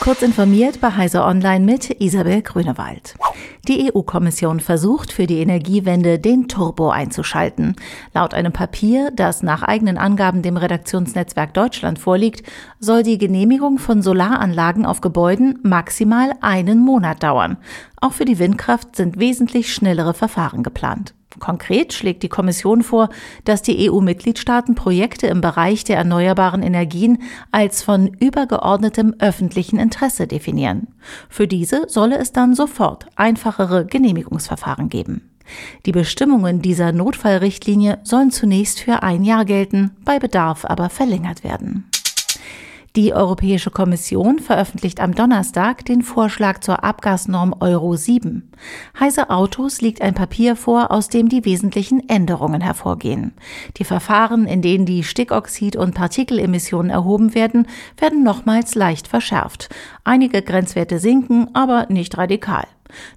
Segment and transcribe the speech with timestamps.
[0.00, 3.16] Kurz informiert bei Heise Online mit Isabel Grünewald.
[3.68, 7.76] Die EU-Kommission versucht für die Energiewende den Turbo einzuschalten.
[8.14, 12.48] Laut einem Papier, das nach eigenen Angaben dem Redaktionsnetzwerk Deutschland vorliegt,
[12.78, 17.58] soll die Genehmigung von Solaranlagen auf Gebäuden maximal einen Monat dauern.
[18.00, 21.12] Auch für die Windkraft sind wesentlich schnellere Verfahren geplant.
[21.38, 23.08] Konkret schlägt die Kommission vor,
[23.44, 27.22] dass die EU-Mitgliedstaaten Projekte im Bereich der erneuerbaren Energien
[27.52, 30.88] als von übergeordnetem öffentlichen Interesse definieren.
[31.28, 35.30] Für diese solle es dann sofort einfachere Genehmigungsverfahren geben.
[35.86, 41.90] Die Bestimmungen dieser Notfallrichtlinie sollen zunächst für ein Jahr gelten, bei Bedarf aber verlängert werden.
[42.96, 48.50] Die Europäische Kommission veröffentlicht am Donnerstag den Vorschlag zur Abgasnorm Euro 7.
[48.98, 53.32] Heise Autos liegt ein Papier vor, aus dem die wesentlichen Änderungen hervorgehen.
[53.76, 59.68] Die Verfahren, in denen die Stickoxid- und Partikelemissionen erhoben werden, werden nochmals leicht verschärft.
[60.02, 62.66] Einige Grenzwerte sinken, aber nicht radikal.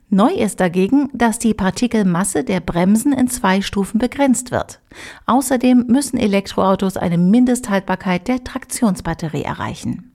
[0.09, 4.79] Neu ist dagegen, dass die Partikelmasse der Bremsen in zwei Stufen begrenzt wird.
[5.25, 10.12] Außerdem müssen Elektroautos eine Mindesthaltbarkeit der Traktionsbatterie erreichen.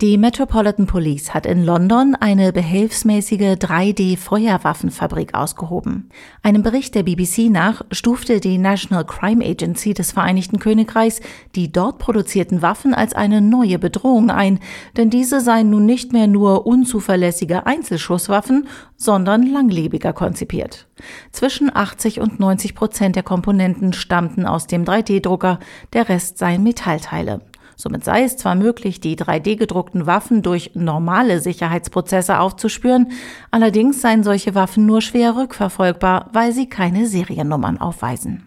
[0.00, 6.08] Die Metropolitan Police hat in London eine behelfsmäßige 3D-Feuerwaffenfabrik ausgehoben.
[6.42, 11.20] Einem Bericht der BBC nach stufte die National Crime Agency des Vereinigten Königreichs
[11.54, 14.58] die dort produzierten Waffen als eine neue Bedrohung ein,
[14.96, 20.88] denn diese seien nun nicht mehr nur unzuverlässige Einzelschusswaffen, sondern langlebiger konzipiert.
[21.30, 25.60] Zwischen 80 und 90 Prozent der Komponenten stammten aus dem 3D-Drucker,
[25.92, 27.40] der Rest seien Metallteile.
[27.82, 33.10] Somit sei es zwar möglich, die 3D-gedruckten Waffen durch normale Sicherheitsprozesse aufzuspüren,
[33.50, 38.44] allerdings seien solche Waffen nur schwer rückverfolgbar, weil sie keine Seriennummern aufweisen.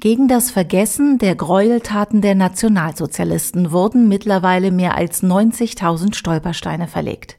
[0.00, 7.36] Gegen das Vergessen der Gräueltaten der Nationalsozialisten wurden mittlerweile mehr als 90.000 Stolpersteine verlegt.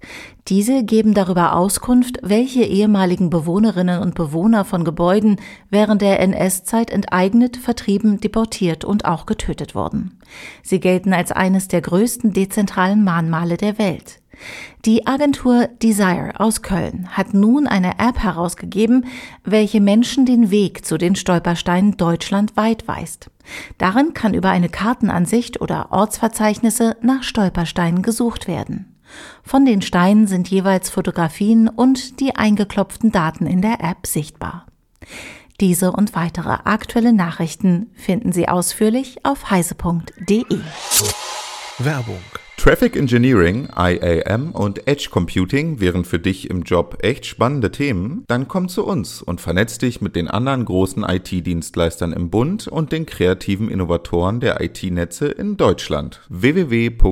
[0.48, 5.38] Diese geben darüber Auskunft, welche ehemaligen Bewohnerinnen und Bewohner von Gebäuden
[5.70, 10.20] während der NS-Zeit enteignet, vertrieben, deportiert und auch getötet wurden.
[10.62, 14.23] Sie gelten als eines der größten dezentralen Mahnmale der Welt.
[14.86, 19.06] Die Agentur Desire aus Köln hat nun eine App herausgegeben,
[19.44, 23.30] welche Menschen den Weg zu den Stolpersteinen deutschlandweit weist.
[23.78, 28.98] Darin kann über eine Kartenansicht oder Ortsverzeichnisse nach Stolpersteinen gesucht werden.
[29.44, 34.66] Von den Steinen sind jeweils Fotografien und die eingeklopften Daten in der App sichtbar.
[35.60, 40.60] Diese und weitere aktuelle Nachrichten finden Sie ausführlich auf heise.de.
[41.80, 42.22] Werbung
[42.64, 48.24] Traffic Engineering, IAM und Edge Computing wären für dich im Job echt spannende Themen?
[48.30, 52.94] Dann komm zu uns und vernetz dich mit den anderen großen IT-Dienstleistern im Bund und
[52.94, 56.22] den kreativen Innovatoren der IT-Netze in Deutschland.
[56.30, 57.04] www.bdbos.de